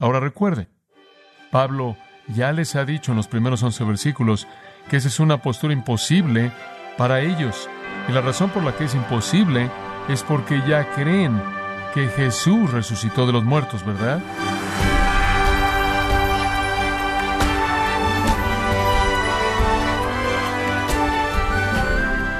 [0.00, 0.68] Ahora recuerde,
[1.50, 1.96] Pablo
[2.28, 4.46] ya les ha dicho en los primeros once versículos
[4.88, 6.52] que esa es una postura imposible
[6.96, 7.68] para ellos.
[8.08, 9.68] Y la razón por la que es imposible
[10.08, 11.42] es porque ya creen
[11.94, 14.20] que Jesús resucitó de los muertos, ¿verdad?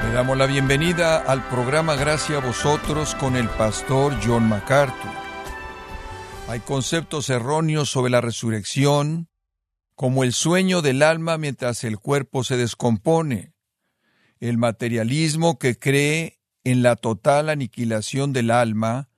[0.05, 5.28] Le damos la bienvenida al programa Gracia a vosotros con el pastor John MacArthur.
[6.49, 9.29] Hay conceptos erróneos sobre la resurrección,
[9.93, 13.53] como el sueño del alma mientras el cuerpo se descompone,
[14.39, 19.09] el materialismo que cree en la total aniquilación del alma,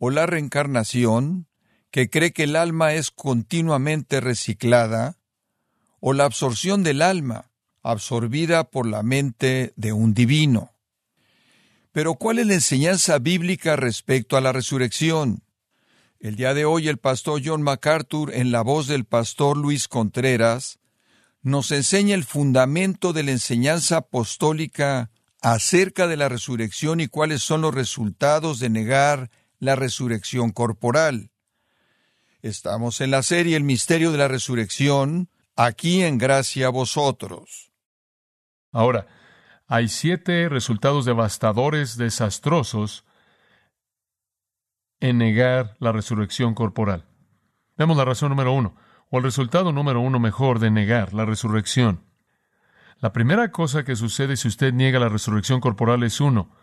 [0.00, 1.46] o la reencarnación,
[1.92, 5.18] que cree que el alma es continuamente reciclada,
[6.00, 7.52] o la absorción del alma,
[7.84, 10.72] absorbida por la mente de un divino.
[11.92, 15.44] Pero ¿cuál es la enseñanza bíblica respecto a la resurrección?
[16.22, 20.78] El día de hoy el pastor John MacArthur, en la voz del pastor Luis Contreras,
[21.42, 27.62] nos enseña el fundamento de la enseñanza apostólica acerca de la resurrección y cuáles son
[27.62, 31.32] los resultados de negar la resurrección corporal.
[32.40, 37.72] Estamos en la serie El misterio de la resurrección, aquí en gracia a vosotros.
[38.70, 39.08] Ahora,
[39.66, 43.04] hay siete resultados devastadores, desastrosos,
[45.02, 47.04] en negar la resurrección corporal.
[47.76, 48.76] Vemos la razón número uno,
[49.10, 52.04] o el resultado número uno mejor de negar la resurrección.
[53.00, 56.54] La primera cosa que sucede si usted niega la resurrección corporal es uno,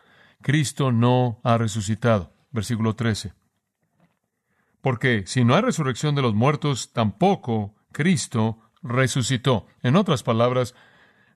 [0.42, 2.34] Cristo no ha resucitado.
[2.52, 3.34] Versículo 13.
[4.80, 9.68] Porque si no hay resurrección de los muertos, tampoco Cristo resucitó.
[9.84, 10.76] En otras palabras,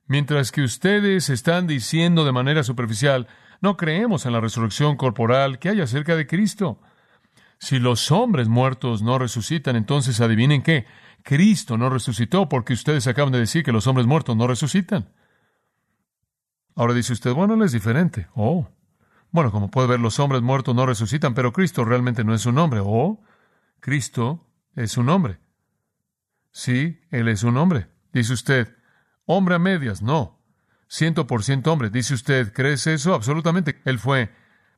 [0.06, 3.28] mientras que ustedes están diciendo de manera superficial,
[3.60, 6.80] no creemos en la resurrección corporal que hay acerca de Cristo.
[7.58, 10.86] Si los hombres muertos no resucitan, entonces adivinen qué,
[11.22, 15.08] Cristo no resucitó porque ustedes acaban de decir que los hombres muertos no resucitan.
[16.76, 18.28] Ahora dice usted, bueno, él es diferente.
[18.34, 18.68] Oh,
[19.30, 22.58] bueno, como puede ver, los hombres muertos no resucitan, pero Cristo realmente no es un
[22.58, 22.80] hombre.
[22.84, 23.22] Oh,
[23.80, 25.38] Cristo es un hombre.
[26.50, 27.88] Sí, Él es un hombre.
[28.12, 28.76] Dice usted,
[29.26, 30.40] hombre a medias, no.
[30.86, 31.90] Ciento por ciento hombre.
[31.90, 33.12] Dice usted, ¿crees eso?
[33.12, 33.80] Absolutamente.
[33.84, 34.30] Él fue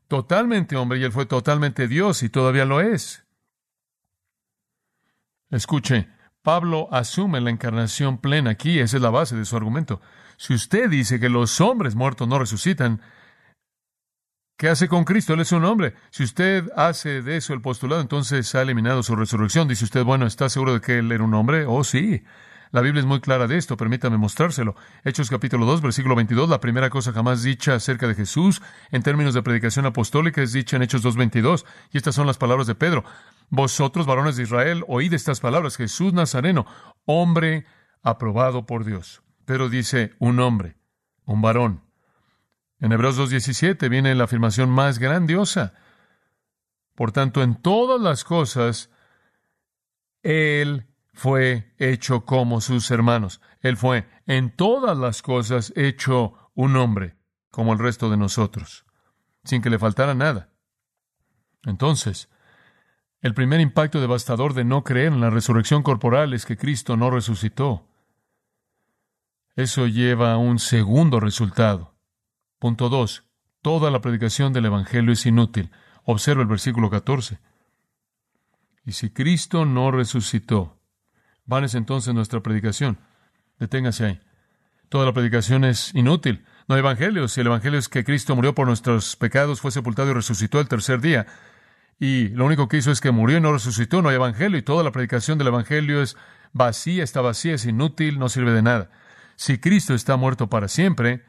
[0.09, 3.27] totalmente hombre y él fue totalmente Dios y todavía lo es.
[5.51, 6.09] Escuche,
[6.43, 10.01] Pablo asume la encarnación plena aquí, esa es la base de su argumento.
[10.37, 13.01] Si usted dice que los hombres muertos no resucitan,
[14.57, 15.35] ¿qué hace con Cristo?
[15.35, 15.95] Él es un hombre.
[16.11, 19.67] Si usted hace de eso el postulado, entonces ha eliminado su resurrección.
[19.67, 21.65] Dice usted, bueno, ¿está seguro de que él era un hombre?
[21.67, 22.23] Oh, sí.
[22.73, 24.75] La Biblia es muy clara de esto, permítame mostrárselo.
[25.05, 28.61] Hechos capítulo 2, versículo 22, la primera cosa jamás dicha acerca de Jesús
[28.91, 32.67] en términos de predicación apostólica es dicha en Hechos 2.22, y estas son las palabras
[32.67, 33.05] de Pedro.
[33.51, 36.67] Vosotros, varones de Israel, oíd estas palabras, Jesús Nazareno,
[37.05, 37.67] hombre
[38.03, 39.23] aprobado por Dios.
[39.45, 40.77] Pedro dice, un hombre,
[41.25, 41.85] un varón.
[42.81, 45.75] En Hebreos 2.17 viene la afirmación más grandiosa.
[46.95, 48.91] Por tanto, en todas las cosas,
[50.23, 53.41] Él fue hecho como sus hermanos.
[53.63, 57.17] Él fue en todas las cosas hecho un hombre,
[57.51, 58.85] como el resto de nosotros,
[59.43, 60.51] sin que le faltara nada.
[61.65, 62.29] Entonces,
[63.23, 67.11] el primer impacto devastador de no creer en la resurrección corporal es que Cristo no
[67.11, 67.89] resucitó.
[69.55, 71.95] Eso lleva a un segundo resultado.
[72.59, 73.25] Punto 2.
[73.63, 75.71] Toda la predicación del Evangelio es inútil.
[76.05, 77.39] Observa el versículo 14.
[78.85, 80.76] Y si Cristo no resucitó,
[81.47, 82.99] Van es entonces nuestra predicación.
[83.59, 84.21] Deténgase ahí.
[84.89, 86.45] Toda la predicación es inútil.
[86.69, 87.29] No hay evangelio.
[87.29, 90.69] Si el evangelio es que Cristo murió por nuestros pecados, fue sepultado y resucitó el
[90.69, 91.27] tercer día,
[91.99, 94.63] y lo único que hizo es que murió y no resucitó, no hay evangelio, y
[94.63, 96.17] toda la predicación del evangelio es
[96.53, 98.91] vacía, está vacía, es inútil, no sirve de nada.
[99.37, 101.25] Si Cristo está muerto para siempre,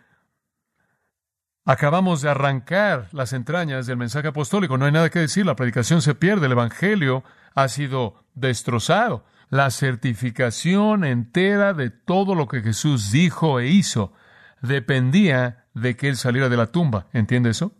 [1.64, 6.02] acabamos de arrancar las entrañas del mensaje apostólico, no hay nada que decir, la predicación
[6.02, 7.24] se pierde, el evangelio
[7.56, 14.14] ha sido destrozado la certificación entera de todo lo que Jesús dijo e hizo
[14.62, 17.08] dependía de que Él saliera de la tumba.
[17.14, 17.76] ¿Entiende eso?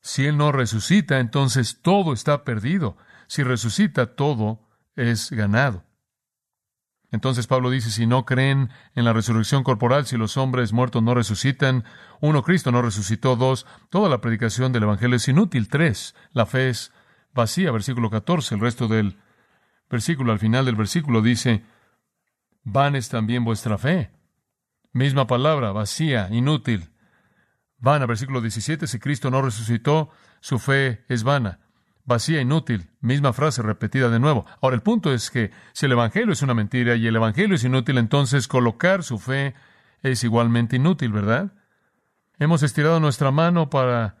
[0.00, 2.96] Si Él no resucita, entonces todo está perdido.
[3.26, 5.84] Si resucita, todo es ganado.
[7.10, 11.14] Entonces Pablo dice, si no creen en la resurrección corporal, si los hombres muertos no
[11.14, 11.84] resucitan,
[12.20, 16.70] uno, Cristo no resucitó, dos, toda la predicación del Evangelio es inútil, tres, la fe
[16.70, 16.90] es
[17.34, 19.18] vacía, versículo 14, el resto del
[19.92, 21.62] versículo, al final del versículo dice,
[22.64, 24.10] van es también vuestra fe.
[24.92, 26.90] Misma palabra, vacía, inútil.
[27.76, 30.10] Vana, versículo 17, si Cristo no resucitó,
[30.40, 31.60] su fe es vana.
[32.04, 32.90] vacía, inútil.
[33.00, 34.46] Misma frase repetida de nuevo.
[34.60, 37.62] Ahora, el punto es que si el Evangelio es una mentira y el Evangelio es
[37.62, 39.54] inútil, entonces colocar su fe
[40.02, 41.52] es igualmente inútil, ¿verdad?
[42.38, 44.16] Hemos estirado nuestra mano para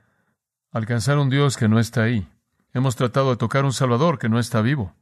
[0.70, 2.28] alcanzar un Dios que no está ahí.
[2.74, 4.94] Hemos tratado de tocar un Salvador que no está vivo.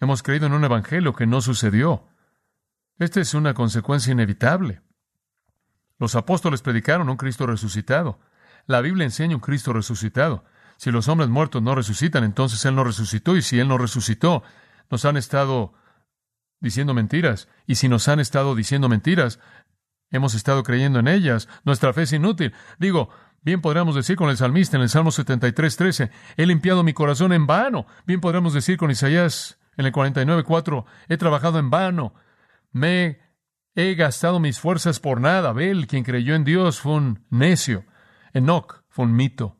[0.00, 2.06] Hemos creído en un Evangelio que no sucedió.
[2.98, 4.80] Esta es una consecuencia inevitable.
[5.98, 8.18] Los apóstoles predicaron un Cristo resucitado.
[8.66, 10.44] La Biblia enseña un Cristo resucitado.
[10.76, 13.36] Si los hombres muertos no resucitan, entonces Él no resucitó.
[13.36, 14.42] Y si Él no resucitó,
[14.90, 15.74] nos han estado
[16.60, 17.48] diciendo mentiras.
[17.66, 19.38] Y si nos han estado diciendo mentiras,
[20.10, 21.48] hemos estado creyendo en ellas.
[21.64, 22.52] Nuestra fe es inútil.
[22.78, 23.10] Digo,
[23.42, 27.32] bien podríamos decir con el salmista en el Salmo 73, 13, he limpiado mi corazón
[27.32, 27.86] en vano.
[28.06, 32.14] Bien podríamos decir con Isaías en el 49, 4, he trabajado en vano.
[32.72, 33.20] Me
[33.74, 35.50] he gastado mis fuerzas por nada.
[35.50, 37.84] Abel, quien creyó en Dios, fue un necio.
[38.32, 39.56] Enoch fue un mito.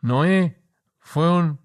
[0.00, 0.62] Noé
[0.98, 1.60] fue un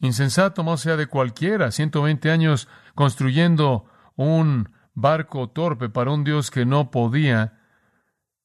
[0.00, 6.64] insensato, más sea de cualquiera, 120 años construyendo un barco torpe para un Dios que
[6.64, 7.60] no podía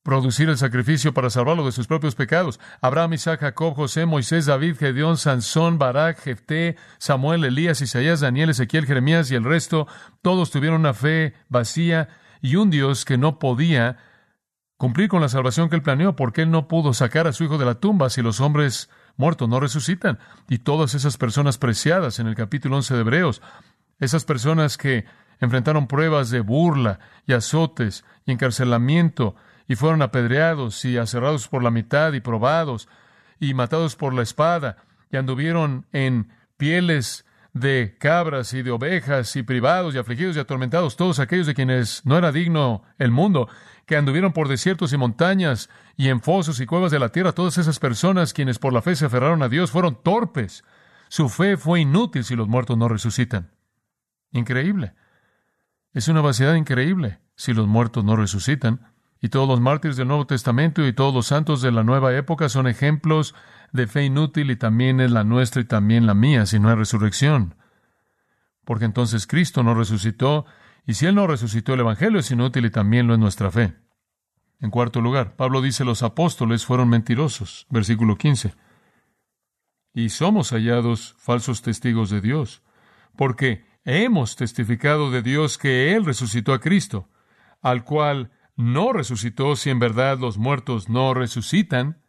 [0.04, 2.60] producir el sacrificio para salvarlo de sus propios pecados.
[2.82, 8.86] Abraham, Isaac, Jacob, José, Moisés, David, Gedeón, Sansón, Barak, Jefté, Samuel, Elías, Isaías, Daniel, Ezequiel,
[8.86, 9.88] Jeremías y el resto,
[10.22, 12.10] todos tuvieron una fe vacía
[12.42, 13.98] y un Dios que no podía
[14.78, 17.60] cumplir con la salvación que él planeó, porque él no pudo sacar a su hijo
[17.60, 20.18] de la tumba si los hombres muertos no resucitan.
[20.50, 23.44] Y todas esas personas preciadas en el capítulo 11 de Hebreos,
[24.00, 25.06] esas personas que
[25.40, 29.36] enfrentaron pruebas de burla y azotes y encarcelamiento
[29.72, 32.90] y fueron apedreados y aserrados por la mitad y probados
[33.40, 36.28] y matados por la espada y anduvieron en
[36.58, 41.54] pieles de cabras y de ovejas y privados y afligidos y atormentados, todos aquellos de
[41.54, 43.48] quienes no era digno el mundo,
[43.86, 47.58] que anduvieron por desiertos y montañas y en fosos y cuevas de la tierra, todas
[47.58, 50.66] esas personas quienes por la fe se aferraron a Dios fueron torpes.
[51.08, 53.52] Su fe fue inútil si los muertos no resucitan.
[54.34, 54.96] Increíble.
[55.94, 58.91] Es una vaciedad increíble si los muertos no resucitan.
[59.22, 62.50] Y todos los mártires del Nuevo Testamento y todos los santos de la nueva época
[62.50, 63.36] son ejemplos
[63.72, 66.76] de fe inútil y también es la nuestra y también la mía si no hay
[66.76, 67.56] resurrección.
[68.66, 70.46] Porque entonces Cristo no resucitó
[70.88, 73.76] y si Él no resucitó el Evangelio es inútil y también lo es nuestra fe.
[74.60, 77.68] En cuarto lugar, Pablo dice los apóstoles fueron mentirosos.
[77.70, 78.56] Versículo 15.
[79.94, 82.64] Y somos hallados falsos testigos de Dios,
[83.18, 87.10] porque hemos testificado de Dios que Él resucitó a Cristo,
[87.62, 88.32] al cual
[88.62, 92.02] no resucitó si en verdad los muertos no resucitan.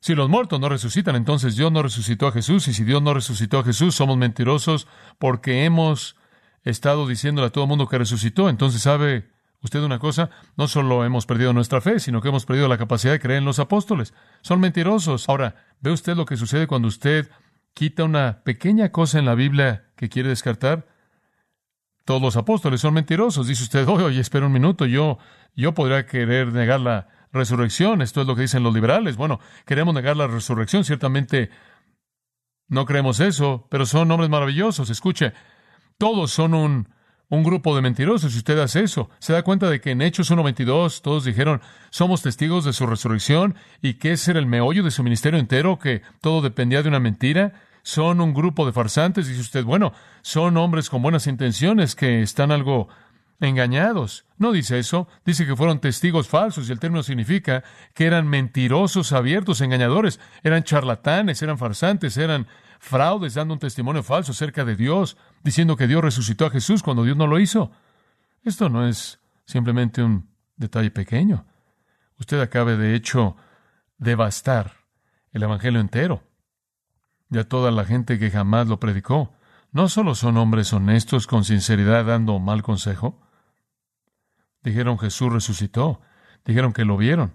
[0.00, 3.12] Si los muertos no resucitan, entonces Dios no resucitó a Jesús, y si Dios no
[3.12, 4.88] resucitó a Jesús, somos mentirosos
[5.18, 6.16] porque hemos
[6.62, 8.48] estado diciéndole a todo el mundo que resucitó.
[8.48, 10.30] Entonces, ¿sabe usted una cosa?
[10.56, 13.44] No solo hemos perdido nuestra fe, sino que hemos perdido la capacidad de creer en
[13.44, 14.14] los apóstoles.
[14.40, 15.28] Son mentirosos.
[15.28, 17.30] Ahora, ¿ve usted lo que sucede cuando usted
[17.74, 20.86] quita una pequeña cosa en la Biblia que quiere descartar?
[22.10, 23.46] Todos los apóstoles son mentirosos.
[23.46, 25.18] Dice usted, oye, oye, espera un minuto, yo,
[25.54, 28.02] yo podría querer negar la resurrección.
[28.02, 29.16] Esto es lo que dicen los liberales.
[29.16, 30.82] Bueno, queremos negar la resurrección.
[30.82, 31.50] Ciertamente
[32.66, 34.90] no creemos eso, pero son hombres maravillosos.
[34.90, 35.34] Escuche,
[35.98, 36.88] todos son un,
[37.28, 38.32] un grupo de mentirosos.
[38.32, 41.60] Si usted hace eso, se da cuenta de que en Hechos 1.22 todos dijeron,
[41.90, 45.78] somos testigos de su resurrección y que ese era el meollo de su ministerio entero,
[45.78, 49.92] que todo dependía de una mentira son un grupo de farsantes, dice usted, bueno,
[50.22, 52.88] son hombres con buenas intenciones que están algo
[53.40, 54.26] engañados.
[54.36, 57.64] No dice eso, dice que fueron testigos falsos y el término significa
[57.94, 62.46] que eran mentirosos, abiertos, engañadores, eran charlatanes, eran farsantes, eran
[62.78, 67.04] fraudes dando un testimonio falso acerca de Dios, diciendo que Dios resucitó a Jesús cuando
[67.04, 67.70] Dios no lo hizo.
[68.42, 71.46] Esto no es simplemente un detalle pequeño.
[72.18, 73.36] Usted acabe de hecho
[73.98, 74.72] devastar
[75.32, 76.29] el Evangelio entero
[77.30, 79.32] y a toda la gente que jamás lo predicó.
[79.72, 83.20] No solo son hombres honestos con sinceridad dando mal consejo.
[84.62, 86.00] Dijeron Jesús resucitó.
[86.44, 87.34] Dijeron que lo vieron.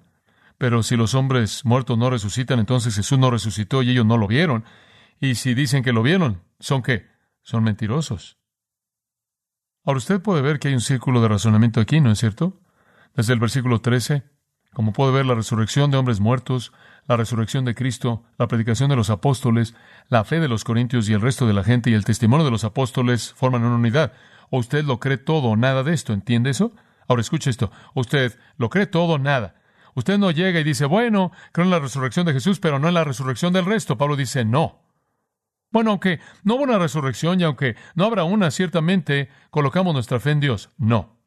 [0.57, 4.27] Pero si los hombres muertos no resucitan, entonces Jesús no resucitó y ellos no lo
[4.27, 4.65] vieron.
[5.19, 7.07] Y si dicen que lo vieron, ¿son qué?
[7.41, 8.37] Son mentirosos.
[9.83, 12.59] Ahora usted puede ver que hay un círculo de razonamiento aquí, ¿no es cierto?
[13.13, 14.23] Desde el versículo 13,
[14.73, 16.73] como puede ver la resurrección de hombres muertos,
[17.07, 19.75] la resurrección de Cristo, la predicación de los apóstoles,
[20.09, 22.51] la fe de los corintios y el resto de la gente y el testimonio de
[22.51, 24.13] los apóstoles forman una unidad.
[24.49, 26.71] O usted lo cree todo o nada de esto, ¿entiende eso?
[27.07, 29.61] Ahora escuche esto, usted lo cree todo o nada.
[29.93, 32.95] Usted no llega y dice, bueno, creo en la resurrección de Jesús, pero no en
[32.95, 33.97] la resurrección del resto.
[33.97, 34.81] Pablo dice, no.
[35.71, 40.31] Bueno, aunque no hubo una resurrección y aunque no habrá una, ciertamente colocamos nuestra fe
[40.31, 40.69] en Dios.
[40.77, 41.17] No.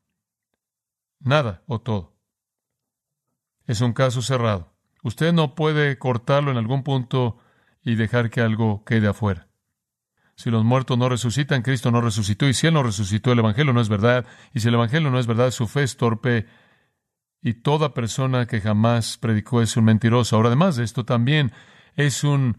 [1.20, 2.14] Nada o todo.
[3.66, 4.77] Es un caso cerrado.
[5.02, 7.38] Usted no puede cortarlo en algún punto
[7.82, 9.48] y dejar que algo quede afuera.
[10.34, 13.72] Si los muertos no resucitan, Cristo no resucitó, y si Él no resucitó, el Evangelio
[13.72, 14.24] no es verdad,
[14.54, 16.46] y si el Evangelio no es verdad, su fe es torpe,
[17.42, 20.36] y toda persona que jamás predicó es un mentiroso.
[20.36, 21.52] Ahora, además de esto, también
[21.96, 22.58] es un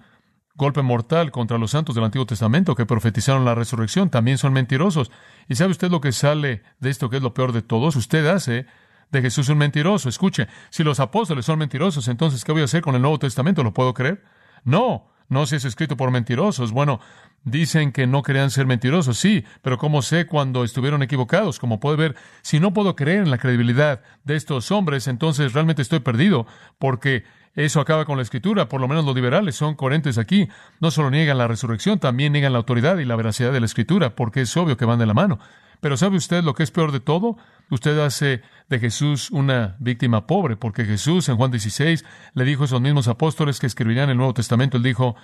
[0.56, 5.10] golpe mortal contra los santos del Antiguo Testamento que profetizaron la resurrección, también son mentirosos.
[5.48, 7.96] ¿Y sabe usted lo que sale de esto que es lo peor de todos?
[7.96, 8.66] Usted hace
[9.12, 10.10] de Jesús un mentiroso.
[10.10, 13.64] Escuche, si los apóstoles son mentirosos, entonces ¿qué voy a hacer con el Nuevo Testamento?
[13.64, 14.24] ¿Lo puedo creer?
[14.64, 16.72] No, no si es escrito por mentirosos.
[16.72, 17.00] Bueno,
[17.44, 21.60] dicen que no querían ser mentirosos, sí, pero ¿cómo sé cuando estuvieron equivocados?
[21.60, 25.82] Como puede ver, si no puedo creer en la credibilidad de estos hombres, entonces realmente
[25.82, 26.48] estoy perdido,
[26.78, 27.24] porque
[27.66, 28.70] eso acaba con la escritura.
[28.70, 30.48] Por lo menos los liberales son coherentes aquí.
[30.80, 34.16] No solo niegan la resurrección, también niegan la autoridad y la veracidad de la escritura,
[34.16, 35.40] porque es obvio que van de la mano.
[35.82, 37.38] Pero ¿sabe usted lo que es peor de todo?
[37.70, 42.66] Usted hace de Jesús una víctima pobre, porque Jesús en Juan 16 le dijo a
[42.66, 45.18] esos mismos apóstoles que escribirían el Nuevo Testamento, él dijo,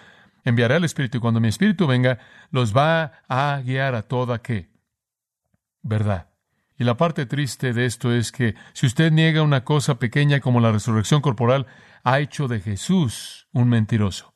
[0.44, 2.20] enviaré al Espíritu y cuando mi Espíritu venga,
[2.51, 4.70] los va a guiar a toda qué?
[5.84, 6.35] Verdad.
[6.77, 10.60] Y la parte triste de esto es que si usted niega una cosa pequeña como
[10.60, 11.67] la resurrección corporal,
[12.03, 14.34] ha hecho de Jesús un mentiroso.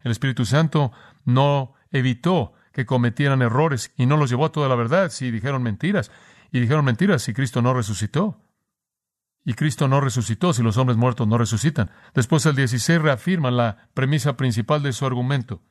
[0.00, 0.92] El Espíritu Santo
[1.24, 5.62] no evitó que cometieran errores y no los llevó a toda la verdad si dijeron
[5.62, 6.10] mentiras.
[6.52, 8.40] Y dijeron mentiras si Cristo no resucitó.
[9.44, 11.90] Y Cristo no resucitó si los hombres muertos no resucitan.
[12.14, 15.62] Después el 16 reafirma la premisa principal de su argumento.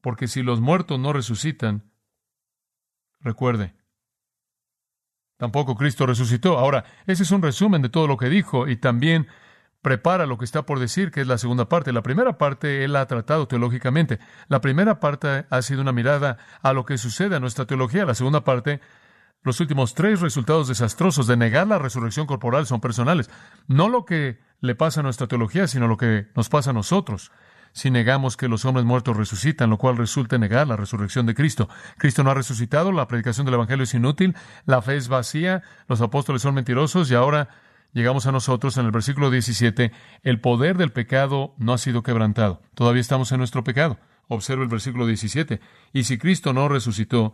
[0.00, 1.90] Porque si los muertos no resucitan,
[3.20, 3.74] recuerde,
[5.38, 6.58] tampoco Cristo resucitó.
[6.58, 9.26] Ahora, ese es un resumen de todo lo que dijo y también
[9.80, 11.92] prepara lo que está por decir, que es la segunda parte.
[11.92, 14.18] La primera parte él la ha tratado teológicamente.
[14.48, 18.04] La primera parte ha sido una mirada a lo que sucede a nuestra teología.
[18.04, 18.80] La segunda parte,
[19.42, 23.30] los últimos tres resultados desastrosos de negar la resurrección corporal son personales.
[23.66, 27.30] No lo que le pasa a nuestra teología, sino lo que nos pasa a nosotros.
[27.72, 31.68] Si negamos que los hombres muertos resucitan, lo cual resulta negar la resurrección de Cristo.
[31.96, 36.00] Cristo no ha resucitado, la predicación del Evangelio es inútil, la fe es vacía, los
[36.00, 37.48] apóstoles son mentirosos y ahora
[37.92, 42.62] llegamos a nosotros en el versículo 17, el poder del pecado no ha sido quebrantado.
[42.74, 43.98] Todavía estamos en nuestro pecado.
[44.28, 45.60] Observa el versículo 17.
[45.92, 47.32] Y si Cristo no resucitó,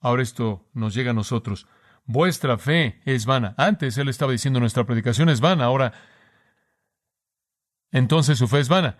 [0.00, 1.66] ahora esto nos llega a nosotros.
[2.06, 3.54] Vuestra fe es vana.
[3.56, 5.92] Antes él estaba diciendo nuestra predicación es vana, ahora
[7.94, 8.98] entonces su fe es vana.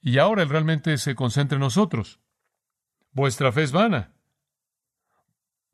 [0.00, 2.20] Y ahora él realmente se concentra en nosotros.
[3.12, 4.16] Vuestra fe es vana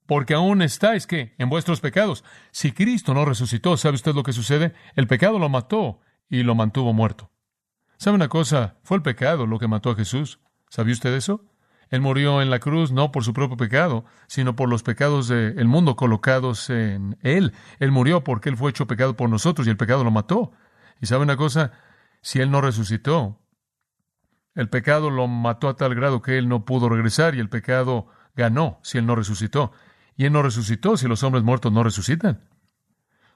[0.06, 2.22] porque aún estáis que en vuestros pecados.
[2.50, 4.74] Si Cristo no resucitó, ¿sabe usted lo que sucede?
[4.94, 7.30] El pecado lo mató y lo mantuvo muerto.
[7.96, 8.76] ¿Sabe una cosa?
[8.82, 10.40] Fue el pecado lo que mató a Jesús.
[10.68, 11.46] ¿Sabía usted eso?
[11.88, 15.66] Él murió en la cruz no por su propio pecado, sino por los pecados del
[15.66, 17.52] mundo colocados en Él.
[17.78, 20.52] Él murió porque Él fue hecho pecado por nosotros y el pecado lo mató.
[21.00, 21.72] ¿Y sabe una cosa?
[22.22, 23.40] Si Él no resucitó,
[24.54, 28.06] el pecado lo mató a tal grado que Él no pudo regresar y el pecado
[28.34, 29.72] ganó si Él no resucitó.
[30.16, 32.48] Y Él no resucitó si los hombres muertos no resucitan.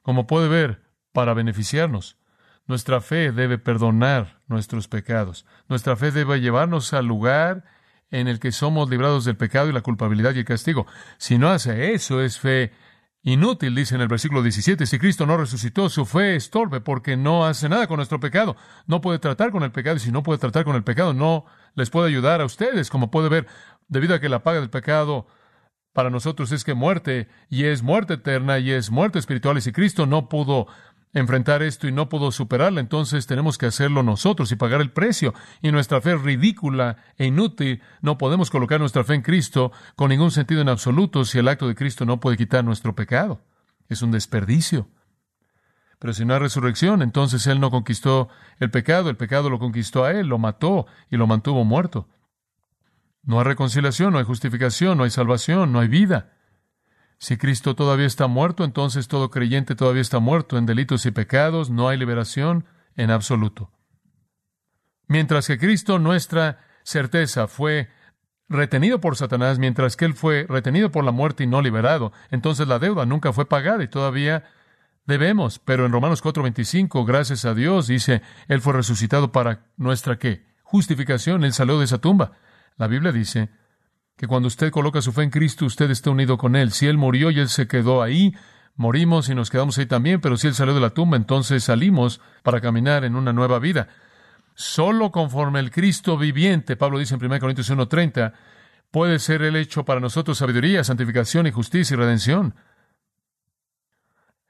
[0.02, 2.19] Como puede ver, para beneficiarnos,
[2.66, 5.47] nuestra fe debe perdonar nuestros pecados.
[5.69, 7.64] Nuestra fe debe llevarnos al lugar
[8.11, 10.87] en el que somos librados del pecado y la culpabilidad y el castigo.
[11.19, 12.73] Si no hace eso, es fe
[13.26, 14.87] inútil, dice en el versículo 17.
[14.87, 18.56] Si Cristo no resucitó, su fe es torpe porque no hace nada con nuestro pecado.
[18.87, 21.45] No puede tratar con el pecado y si no puede tratar con el pecado, no
[21.75, 22.88] les puede ayudar a ustedes.
[22.88, 23.49] Como puede ver,
[23.88, 25.26] debido a que la paga del pecado
[25.92, 29.73] para nosotros es que muerte, y es muerte eterna, y es muerte espiritual, y si
[29.73, 30.66] Cristo no pudo
[31.12, 35.34] enfrentar esto y no pudo superarla, entonces tenemos que hacerlo nosotros y pagar el precio.
[35.62, 37.82] Y nuestra fe es ridícula e inútil.
[38.02, 41.68] No podemos colocar nuestra fe en Cristo con ningún sentido en absoluto si el acto
[41.68, 43.40] de Cristo no puede quitar nuestro pecado.
[43.88, 44.88] Es un desperdicio.
[45.98, 50.04] Pero si no hay resurrección, entonces Él no conquistó el pecado, el pecado lo conquistó
[50.04, 52.08] a Él, lo mató y lo mantuvo muerto.
[53.22, 56.36] No hay reconciliación, no hay justificación, no hay salvación, no hay vida.
[57.18, 61.70] Si Cristo todavía está muerto, entonces todo creyente todavía está muerto en delitos y pecados,
[61.70, 63.70] no hay liberación en absoluto.
[65.08, 67.88] Mientras que Cristo, nuestra certeza, fue
[68.49, 72.68] retenido por Satanás, mientras que Él fue retenido por la muerte y no liberado, entonces
[72.68, 74.44] la deuda nunca fue pagada y todavía
[75.06, 75.58] debemos.
[75.58, 80.44] Pero en Romanos 4:25, gracias a Dios, dice, Él fue resucitado para nuestra qué?
[80.62, 82.32] Justificación, Él salió de esa tumba.
[82.76, 83.49] La Biblia dice
[84.16, 86.73] que cuando usted coloca su fe en Cristo, usted está unido con Él.
[86.73, 88.35] Si Él murió y Él se quedó ahí,
[88.75, 92.20] morimos y nos quedamos ahí también, pero si Él salió de la tumba, entonces salimos
[92.42, 93.88] para caminar en una nueva vida.
[94.54, 98.32] Solo conforme el Cristo viviente, Pablo dice en 1 Corintios 1.30,
[98.90, 102.54] puede ser el hecho para nosotros sabiduría, santificación y justicia y redención.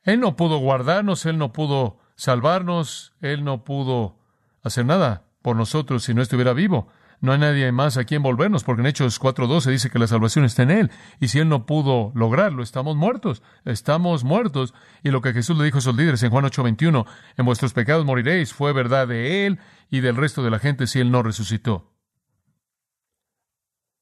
[0.05, 4.21] Él no pudo guardarnos, Él no pudo salvarnos, Él no pudo
[4.63, 6.89] hacer nada por nosotros si no estuviera vivo.
[7.21, 10.45] No hay nadie más a quien volvernos, porque en Hechos 4.12 dice que la salvación
[10.45, 10.91] está en Él.
[11.21, 13.43] Y si Él no pudo lograrlo, estamos muertos.
[13.65, 14.75] Estamos muertos.
[15.03, 17.07] Y lo que Jesús le dijo a sus líderes en Juan 8.21,
[17.37, 19.59] en vuestros pecados moriréis, fue verdad de Él
[19.91, 21.95] y del resto de la gente si Él no resucitó.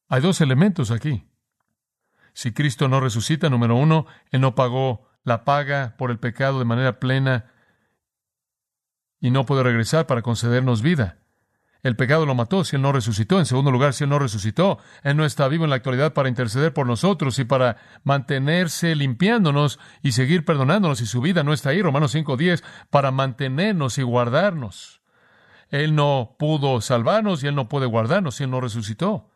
[0.09, 1.26] Hay dos elementos aquí.
[2.33, 6.64] Si Cristo no resucita, número uno, Él no pagó la paga por el pecado de
[6.64, 7.50] manera plena
[9.21, 11.24] y no puede regresar para concedernos vida.
[11.85, 13.38] El pecado lo mató si Él no resucitó.
[13.38, 16.31] En segundo lugar, si Él no resucitó, Él no está vivo en la actualidad para
[16.31, 21.03] interceder por nosotros y para mantenerse limpiándonos y seguir perdonándonos.
[21.03, 25.03] Y su vida no está ahí, Romanos 5.10, para mantenernos y guardarnos.
[25.69, 29.31] Él no pudo salvarnos y Él no puede guardarnos si Él no resucitó.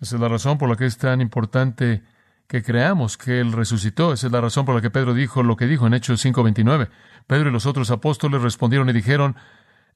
[0.00, 2.04] Esa es la razón por la que es tan importante
[2.46, 4.12] que creamos que Él resucitó.
[4.12, 6.88] Esa es la razón por la que Pedro dijo lo que dijo en Hechos 5:29.
[7.26, 9.34] Pedro y los otros apóstoles respondieron y dijeron,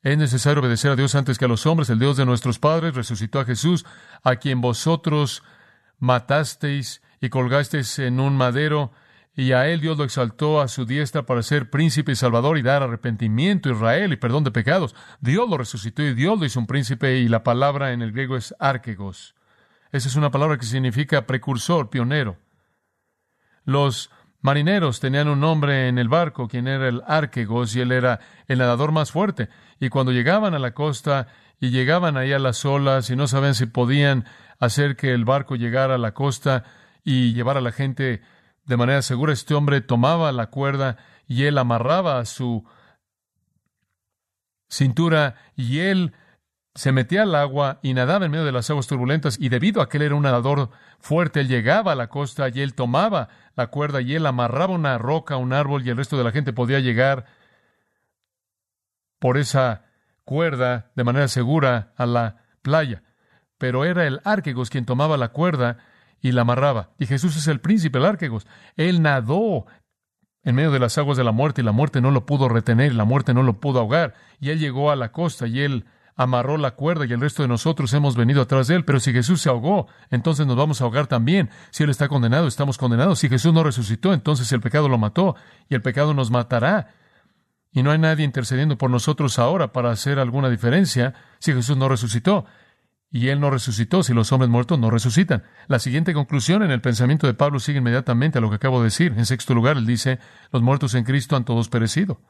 [0.02, 1.90] es necesario obedecer a Dios antes que a los hombres.
[1.90, 3.84] El Dios de nuestros padres resucitó a Jesús,
[4.22, 5.42] a quien vosotros
[5.98, 8.92] matasteis y colgasteis en un madero,
[9.34, 12.62] y a él Dios lo exaltó a su diestra para ser príncipe y salvador y
[12.62, 14.94] dar arrepentimiento a Israel y perdón de pecados.
[15.20, 18.36] Dios lo resucitó y Dios lo hizo un príncipe y la palabra en el griego
[18.36, 19.34] es arquegos.
[19.92, 22.38] Esa es una palabra que significa precursor, pionero.
[23.64, 24.10] Los
[24.46, 28.58] marineros tenían un hombre en el barco, quien era el Arquegos, y él era el
[28.58, 29.48] nadador más fuerte.
[29.80, 31.26] Y cuando llegaban a la costa
[31.58, 34.24] y llegaban ahí a las olas y no sabían si podían
[34.60, 36.62] hacer que el barco llegara a la costa
[37.02, 38.22] y llevar a la gente
[38.64, 42.64] de manera segura, este hombre tomaba la cuerda y él amarraba su
[44.68, 46.12] cintura y él
[46.76, 49.88] se metía al agua y nadaba en medio de las aguas turbulentas y debido a
[49.88, 53.68] que él era un nadador fuerte, él llegaba a la costa y él tomaba la
[53.68, 56.78] cuerda y él amarraba una roca, un árbol y el resto de la gente podía
[56.78, 57.24] llegar
[59.18, 59.86] por esa
[60.24, 63.02] cuerda de manera segura a la playa.
[63.56, 65.78] Pero era el Arquegos quien tomaba la cuerda
[66.20, 66.90] y la amarraba.
[66.98, 68.46] Y Jesús es el príncipe, el Arquegos.
[68.76, 69.64] Él nadó
[70.42, 72.94] en medio de las aguas de la muerte y la muerte no lo pudo retener,
[72.94, 74.12] la muerte no lo pudo ahogar.
[74.40, 75.86] Y él llegó a la costa y él
[76.16, 78.84] amarró la cuerda y el resto de nosotros hemos venido atrás de él.
[78.84, 81.50] Pero si Jesús se ahogó, entonces nos vamos a ahogar también.
[81.70, 83.18] Si él está condenado, estamos condenados.
[83.18, 85.36] Si Jesús no resucitó, entonces el pecado lo mató
[85.68, 86.94] y el pecado nos matará.
[87.70, 91.88] Y no hay nadie intercediendo por nosotros ahora para hacer alguna diferencia si Jesús no
[91.88, 92.46] resucitó.
[93.10, 95.44] Y Él no resucitó si los hombres muertos no resucitan.
[95.68, 98.86] La siguiente conclusión en el pensamiento de Pablo sigue inmediatamente a lo que acabo de
[98.86, 99.14] decir.
[99.16, 100.18] En sexto lugar, él dice,
[100.52, 102.20] los muertos en Cristo han todos perecido.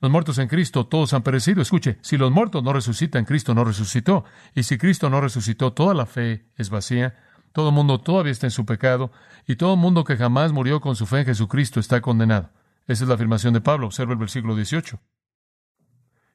[0.00, 1.62] Los muertos en Cristo todos han perecido.
[1.62, 4.24] Escuche, si los muertos no resucitan, Cristo no resucitó.
[4.54, 7.14] Y si Cristo no resucitó, toda la fe es vacía.
[7.52, 9.10] Todo mundo todavía está en su pecado.
[9.46, 12.50] Y todo mundo que jamás murió con su fe en Jesucristo está condenado.
[12.86, 13.86] Esa es la afirmación de Pablo.
[13.86, 15.00] Observa el versículo 18.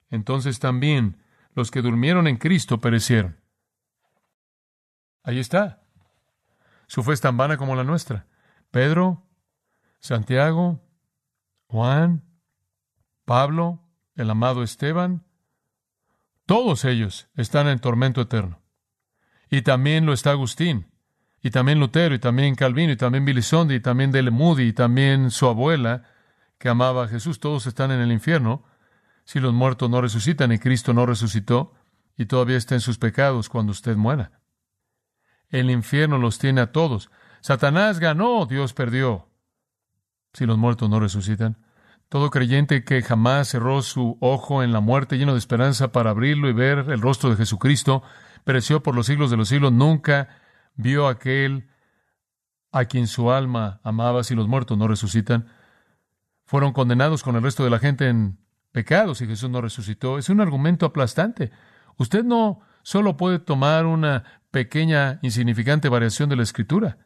[0.09, 1.21] Entonces también
[1.53, 3.39] los que durmieron en Cristo perecieron.
[5.23, 5.83] Ahí está.
[6.87, 8.25] Su fe es tan vana como la nuestra.
[8.71, 9.25] Pedro,
[9.99, 10.81] Santiago,
[11.67, 12.23] Juan,
[13.31, 13.79] Pablo,
[14.15, 15.23] el amado Esteban,
[16.45, 18.61] todos ellos están en tormento eterno.
[19.49, 20.91] Y también lo está Agustín,
[21.41, 25.31] y también Lutero, y también Calvino, y también Bilisondi, y también Dele Moody, y también
[25.31, 26.03] su abuela,
[26.57, 27.39] que amaba a Jesús.
[27.39, 28.65] Todos están en el infierno
[29.23, 31.73] si los muertos no resucitan y Cristo no resucitó
[32.17, 34.41] y todavía está en sus pecados cuando usted muera.
[35.47, 37.09] El infierno los tiene a todos.
[37.39, 39.29] Satanás ganó, Dios perdió.
[40.33, 41.70] Si los muertos no resucitan.
[42.11, 46.49] Todo creyente que jamás cerró su ojo en la muerte lleno de esperanza para abrirlo
[46.49, 48.03] y ver el rostro de Jesucristo,
[48.43, 50.27] pereció por los siglos de los siglos, nunca
[50.75, 51.69] vio a aquel
[52.73, 55.47] a quien su alma amaba si los muertos no resucitan.
[56.43, 58.39] Fueron condenados con el resto de la gente en
[58.73, 60.17] pecados y Jesús no resucitó.
[60.17, 61.49] Es un argumento aplastante.
[61.95, 66.97] Usted no solo puede tomar una pequeña, insignificante variación de la Escritura,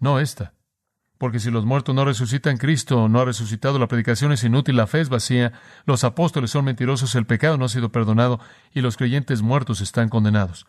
[0.00, 0.52] no esta.
[1.22, 4.88] Porque si los muertos no resucitan, Cristo no ha resucitado, la predicación es inútil, la
[4.88, 5.52] fe es vacía,
[5.86, 8.40] los apóstoles son mentirosos, el pecado no ha sido perdonado
[8.74, 10.66] y los creyentes muertos están condenados.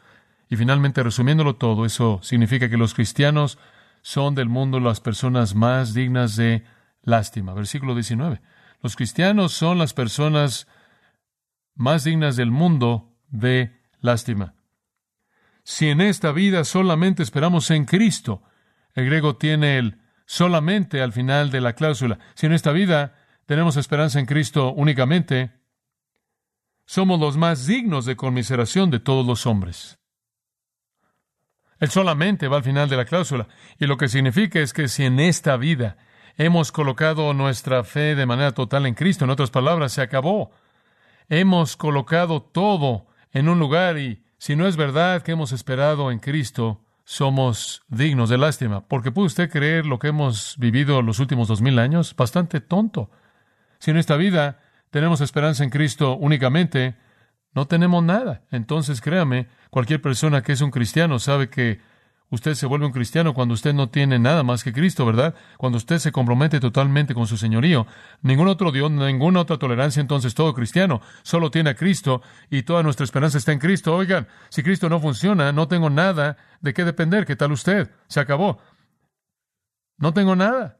[0.52, 3.58] Y finalmente, resumiéndolo todo, eso significa que los cristianos
[4.04, 6.64] son del mundo las personas más dignas de
[7.02, 7.56] lástima.
[7.56, 8.40] Versículo 19.
[8.84, 10.68] Los cristianos son las personas
[11.74, 14.54] más dignas del mundo de lástima.
[15.64, 18.44] Si en esta vida solamente esperamos en Cristo,
[18.94, 22.20] el griego tiene el solamente al final de la cláusula.
[22.36, 25.52] Si en esta vida tenemos esperanza en Cristo únicamente,
[26.86, 30.00] somos los más dignos de conmiseración de todos los hombres.
[31.80, 33.48] Él solamente va al final de la cláusula.
[33.78, 35.98] Y lo que significa es que si en esta vida
[36.38, 40.52] hemos colocado nuestra fe de manera total en Cristo, en otras palabras, se acabó.
[41.30, 46.20] hemos colocado todo en un lugar y si no es verdad que hemos esperado en
[46.20, 48.88] Cristo, somos dignos de lástima.
[48.88, 52.16] Porque puede usted creer lo que hemos vivido los últimos dos mil años?
[52.16, 53.10] Bastante tonto.
[53.80, 56.96] Si en esta vida tenemos esperanza en Cristo únicamente,
[57.54, 58.44] no tenemos nada.
[58.52, 61.82] Entonces, créame, cualquier persona que es un cristiano sabe que
[62.30, 65.36] usted se vuelve un cristiano cuando usted no tiene nada más que Cristo, ¿verdad?
[65.58, 67.86] Cuando usted se compromete totalmente con su señorío.
[68.22, 72.84] Ningún otro Dios, ninguna otra tolerancia, entonces todo cristiano solo tiene a Cristo y toda
[72.84, 73.96] nuestra esperanza está en Cristo.
[73.96, 77.26] Oigan, si Cristo no funciona, no tengo nada de qué depender.
[77.26, 77.92] ¿Qué tal usted?
[78.08, 78.60] Se acabó.
[79.98, 80.80] No tengo nada.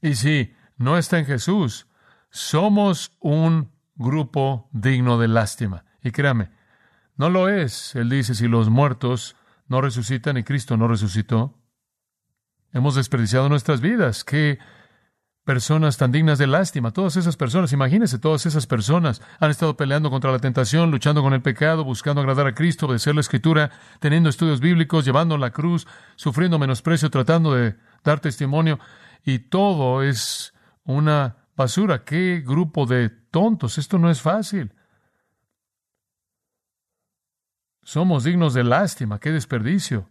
[0.00, 1.88] Y si no está en Jesús,
[2.30, 5.84] somos un grupo digno de lástima.
[6.02, 6.50] Y créame,
[7.16, 7.94] no lo es.
[7.96, 9.36] Él dice, si los muertos
[9.68, 11.58] no resucitan y Cristo no resucitó,
[12.72, 14.24] hemos desperdiciado nuestras vidas.
[14.24, 14.58] Qué
[15.48, 16.90] personas tan dignas de lástima.
[16.90, 21.32] Todas esas personas, imagínense, todas esas personas han estado peleando contra la tentación, luchando con
[21.32, 25.86] el pecado, buscando agradar a Cristo, obedecer la Escritura, teniendo estudios bíblicos, llevando la cruz,
[26.16, 28.78] sufriendo menosprecio, tratando de dar testimonio.
[29.24, 30.52] Y todo es
[30.84, 32.04] una basura.
[32.04, 33.78] Qué grupo de tontos.
[33.78, 34.74] Esto no es fácil.
[37.88, 39.18] Somos dignos de lástima.
[39.18, 40.10] Qué desperdicio.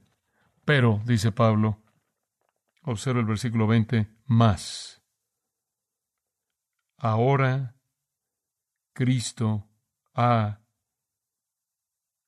[0.65, 1.79] Pero, dice Pablo,
[2.81, 4.99] observa el versículo 20, más.
[6.97, 7.75] Ahora
[8.93, 9.69] Cristo
[10.15, 10.59] ha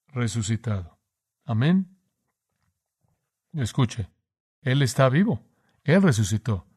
[0.09, 0.99] resucitado.
[1.45, 1.99] Amén.
[3.53, 4.07] Escuche,
[4.61, 5.43] Él está vivo.
[5.83, 6.67] Él resucitó.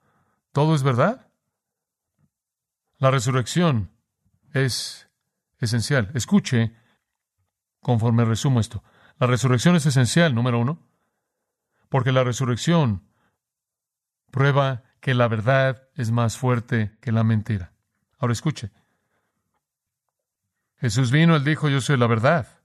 [0.50, 1.30] Todo es verdad.
[2.96, 3.90] La resurrección
[4.54, 5.10] es
[5.58, 6.10] esencial.
[6.14, 6.74] Escuche
[7.82, 8.82] conforme resumo esto.
[9.18, 10.78] La resurrección es esencial, número uno,
[11.88, 13.02] porque la resurrección
[14.30, 17.72] prueba que la verdad es más fuerte que la mentira.
[18.18, 18.70] Ahora escuche.
[20.78, 22.60] Jesús vino, él dijo, yo soy la verdad.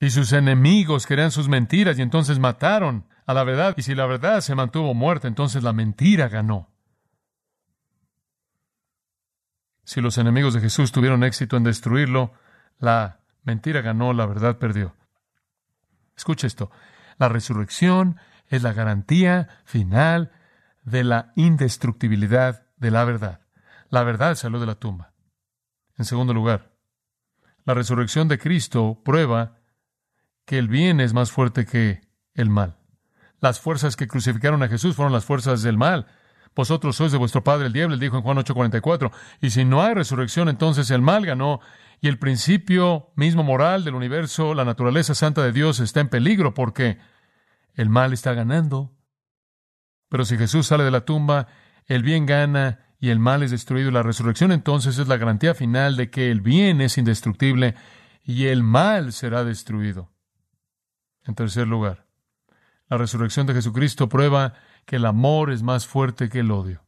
[0.00, 3.74] Y sus enemigos querían sus mentiras y entonces mataron a la verdad.
[3.76, 6.70] Y si la verdad se mantuvo muerta, entonces la mentira ganó.
[9.84, 12.32] Si los enemigos de Jesús tuvieron éxito en destruirlo,
[12.78, 14.94] la mentira ganó, la verdad perdió.
[16.16, 16.70] Escucha esto.
[17.18, 20.32] La resurrección es la garantía final
[20.82, 23.40] de la indestructibilidad de la verdad.
[23.88, 25.12] La verdad salió de la tumba.
[25.96, 26.72] En segundo lugar,
[27.64, 29.58] la resurrección de Cristo prueba
[30.44, 32.02] que el bien es más fuerte que
[32.34, 32.76] el mal.
[33.40, 36.06] Las fuerzas que crucificaron a Jesús fueron las fuerzas del mal.
[36.54, 39.10] Vosotros sois de vuestro padre el diablo, dijo en Juan 8:44.
[39.40, 41.60] Y si no hay resurrección, entonces el mal ganó
[42.00, 46.54] y el principio mismo moral del universo, la naturaleza santa de Dios está en peligro
[46.54, 46.98] porque
[47.74, 48.92] el mal está ganando.
[50.08, 51.48] Pero si Jesús sale de la tumba,
[51.86, 53.90] el bien gana y el mal es destruido.
[53.90, 57.74] La resurrección entonces es la garantía final de que el bien es indestructible
[58.22, 60.12] y el mal será destruido.
[61.26, 62.06] En tercer lugar,
[62.88, 64.54] la resurrección de Jesucristo prueba
[64.86, 66.82] que el amor es más fuerte que el odio.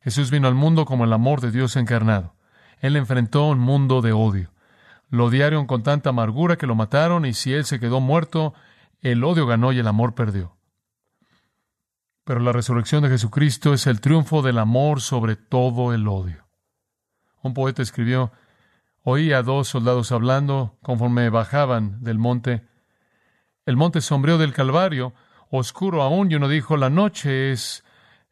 [0.00, 2.34] Jesús vino al mundo como el amor de Dios encarnado.
[2.80, 4.52] Él enfrentó un mundo de odio.
[5.08, 8.52] Lo odiaron con tanta amargura que lo mataron y si Él se quedó muerto,
[9.00, 10.56] el odio ganó y el amor perdió.
[12.24, 16.46] Pero la resurrección de Jesucristo es el triunfo del amor sobre todo el odio.
[17.42, 18.32] Un poeta escribió,
[19.02, 22.66] oí a dos soldados hablando conforme bajaban del monte.
[23.66, 25.14] El monte sombrío del Calvario
[25.58, 27.84] oscuro aún, y uno dijo, la noche es,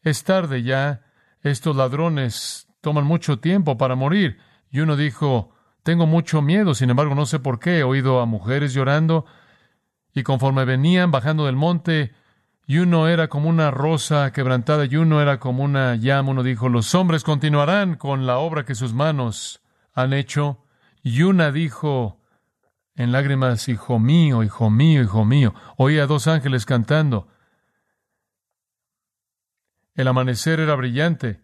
[0.03, 1.03] es tarde ya,
[1.43, 4.39] estos ladrones toman mucho tiempo para morir.
[4.71, 8.27] Y uno dijo, tengo mucho miedo, sin embargo no sé por qué, he oído a
[8.27, 9.27] mujeres llorando,
[10.15, 12.13] y conforme venían bajando del monte,
[12.67, 16.69] y uno era como una rosa quebrantada, y uno era como una llama, uno dijo,
[16.69, 19.61] los hombres continuarán con la obra que sus manos
[19.95, 20.65] han hecho,
[21.03, 22.22] y una dijo,
[22.95, 25.55] en lágrimas, Hijo mío, hijo mío, hijo mío.
[25.77, 27.29] Oía a dos ángeles cantando.
[29.95, 31.41] El amanecer era brillante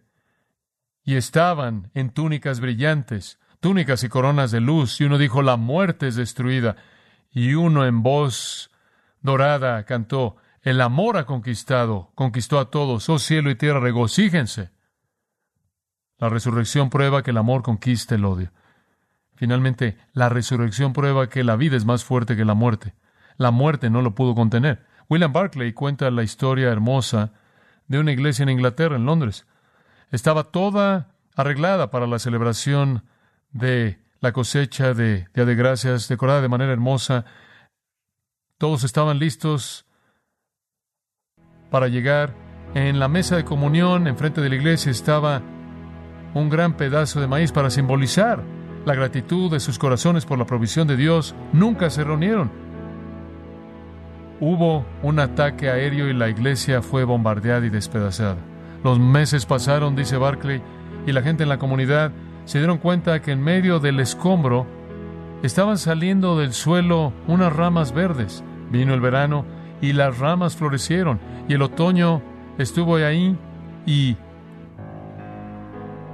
[1.03, 6.07] y estaban en túnicas brillantes, túnicas y coronas de luz, y uno dijo, la muerte
[6.07, 6.75] es destruida,
[7.31, 8.71] y uno en voz
[9.21, 14.71] dorada cantó, el amor ha conquistado, conquistó a todos, oh cielo y tierra, regocíjense.
[16.17, 18.51] La resurrección prueba que el amor conquista el odio.
[19.39, 22.93] Finalmente, la resurrección prueba que la vida es más fuerte que la muerte.
[23.37, 24.85] La muerte no lo pudo contener.
[25.07, 27.31] William Barclay cuenta la historia hermosa
[27.87, 29.47] de una iglesia en Inglaterra, en Londres.
[30.11, 33.05] Estaba toda arreglada para la celebración
[33.51, 37.23] de la cosecha de Día de Gracias, decorada de manera hermosa.
[38.57, 39.85] Todos estaban listos
[41.71, 42.35] para llegar.
[42.73, 45.41] En la mesa de comunión, enfrente de la iglesia, estaba
[46.33, 50.87] un gran pedazo de maíz para simbolizar la gratitud de sus corazones por la provisión
[50.87, 51.35] de Dios.
[51.53, 52.51] Nunca se reunieron.
[54.39, 58.37] Hubo un ataque aéreo y la iglesia fue bombardeada y despedazada.
[58.83, 60.61] Los meses pasaron, dice Barclay,
[61.05, 62.11] y la gente en la comunidad
[62.45, 64.65] se dieron cuenta que en medio del escombro
[65.43, 68.43] estaban saliendo del suelo unas ramas verdes.
[68.71, 69.45] Vino el verano
[69.81, 72.21] y las ramas florecieron y el otoño
[72.57, 73.37] estuvo ahí
[73.85, 74.17] y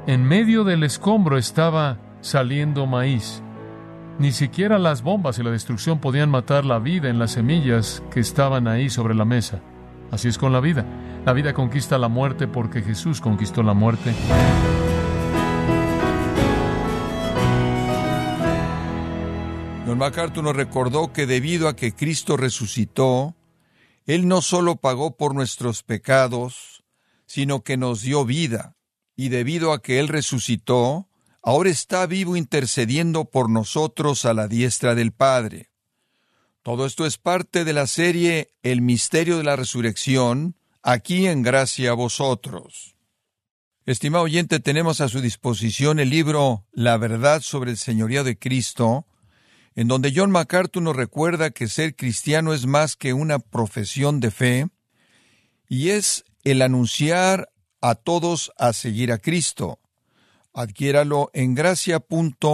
[0.08, 3.43] en medio del escombro estaba saliendo maíz.
[4.17, 8.19] Ni siquiera las bombas y la destrucción podían matar la vida en las semillas que
[8.19, 9.61] estaban ahí sobre la mesa.
[10.09, 10.85] Así es con la vida.
[11.23, 14.11] La vida conquista la muerte porque Jesús conquistó la muerte.
[19.85, 23.35] Don MacArthur nos recordó que debido a que Cristo resucitó,
[24.07, 26.83] Él no solo pagó por nuestros pecados,
[27.27, 28.77] sino que nos dio vida,
[29.15, 31.07] y debido a que Él resucitó,
[31.45, 35.69] ahora está vivo intercediendo por nosotros a la diestra del Padre.
[36.63, 41.91] Todo esto es parte de la serie El misterio de la resurrección, aquí en gracia
[41.91, 42.95] a vosotros.
[43.86, 49.05] Estimado oyente, tenemos a su disposición el libro La verdad sobre el señorío de Cristo,
[49.75, 54.31] en donde John MacArthur nos recuerda que ser cristiano es más que una profesión de
[54.31, 54.67] fe,
[55.69, 59.79] y es el anunciar a todos a seguir a Cristo.
[60.55, 62.49] Adquiéralo en gracia.org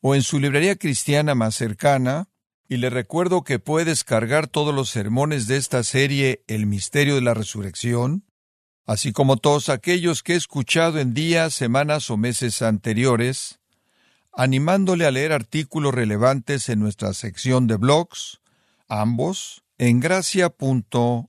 [0.00, 2.28] o en su librería cristiana más cercana,
[2.68, 7.22] y le recuerdo que puede descargar todos los sermones de esta serie El misterio de
[7.22, 8.24] la resurrección,
[8.86, 13.60] así como todos aquellos que he escuchado en días, semanas o meses anteriores,
[14.32, 18.40] animándole a leer artículos relevantes en nuestra sección de blogs,
[18.88, 21.28] ambos en gracia.org.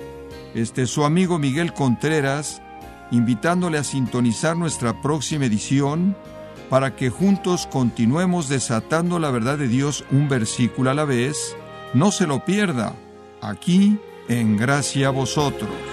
[0.53, 2.61] Este es su amigo Miguel Contreras,
[3.09, 6.15] invitándole a sintonizar nuestra próxima edición
[6.69, 11.55] para que juntos continuemos desatando la verdad de Dios un versículo a la vez.
[11.93, 12.95] No se lo pierda,
[13.41, 15.90] aquí en Gracia a Vosotros.